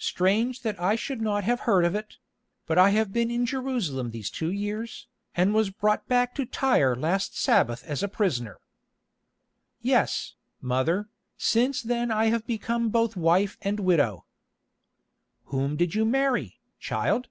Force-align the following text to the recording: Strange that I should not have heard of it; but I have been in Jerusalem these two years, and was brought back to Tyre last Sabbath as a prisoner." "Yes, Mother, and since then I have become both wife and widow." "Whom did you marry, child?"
Strange 0.00 0.62
that 0.62 0.80
I 0.80 0.96
should 0.96 1.20
not 1.22 1.44
have 1.44 1.60
heard 1.60 1.84
of 1.84 1.94
it; 1.94 2.16
but 2.66 2.78
I 2.78 2.90
have 2.90 3.12
been 3.12 3.30
in 3.30 3.46
Jerusalem 3.46 4.10
these 4.10 4.28
two 4.28 4.50
years, 4.50 5.06
and 5.36 5.54
was 5.54 5.70
brought 5.70 6.08
back 6.08 6.34
to 6.34 6.44
Tyre 6.46 6.96
last 6.96 7.38
Sabbath 7.38 7.84
as 7.84 8.02
a 8.02 8.08
prisoner." 8.08 8.58
"Yes, 9.80 10.34
Mother, 10.60 10.96
and 10.96 11.06
since 11.36 11.80
then 11.80 12.10
I 12.10 12.24
have 12.24 12.44
become 12.44 12.88
both 12.88 13.14
wife 13.14 13.56
and 13.62 13.78
widow." 13.78 14.24
"Whom 15.44 15.76
did 15.76 15.94
you 15.94 16.04
marry, 16.04 16.58
child?" 16.80 17.28